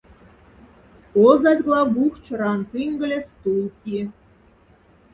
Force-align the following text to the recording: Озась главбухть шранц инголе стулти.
Озась 1.25 1.61
главбухть 1.67 2.25
шранц 2.27 2.69
инголе 2.83 3.19
стулти. 3.27 3.99